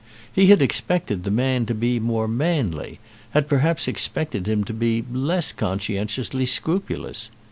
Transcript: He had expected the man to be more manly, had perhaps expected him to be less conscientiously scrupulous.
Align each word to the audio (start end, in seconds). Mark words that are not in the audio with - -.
He 0.33 0.47
had 0.47 0.63
expected 0.63 1.23
the 1.25 1.29
man 1.29 1.67
to 1.67 1.75
be 1.75 1.99
more 1.99 2.27
manly, 2.27 2.99
had 3.35 3.47
perhaps 3.47 3.87
expected 3.87 4.47
him 4.47 4.63
to 4.63 4.73
be 4.73 5.05
less 5.13 5.51
conscientiously 5.51 6.47
scrupulous. 6.47 7.29